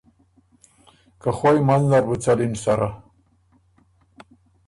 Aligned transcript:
که 1.21 1.29
خوئ 1.37 1.57
منځ 1.67 1.83
نربو 1.91 2.15
څَلِن 2.23 2.53
سره۔ 2.63 2.89